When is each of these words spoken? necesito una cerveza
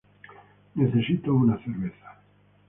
necesito 0.73 1.31
una 1.35 1.59
cerveza 1.63 2.07